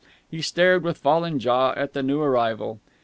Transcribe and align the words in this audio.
He 0.31 0.41
stared 0.41 0.81
with 0.83 0.97
fallen 0.97 1.37
jaw 1.37 1.73
at 1.77 1.93
the 1.93 2.01
new 2.01 2.21
arrival. 2.21 2.79